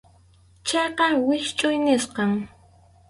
Chayqa 0.67 1.05
wischʼuy 1.27 1.75
nisqam. 1.85 2.31